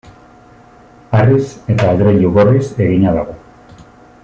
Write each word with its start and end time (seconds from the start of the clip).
Harriz 1.17 1.43
eta 1.75 1.91
adreilu 1.97 2.33
gorriz 2.39 2.65
egina 2.87 3.15
dago. 3.21 3.37